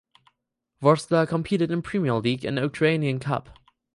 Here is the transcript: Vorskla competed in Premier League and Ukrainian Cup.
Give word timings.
Vorskla 0.81 1.27
competed 1.27 1.69
in 1.69 1.83
Premier 1.83 2.15
League 2.15 2.43
and 2.43 2.57
Ukrainian 2.57 3.19
Cup. 3.19 3.49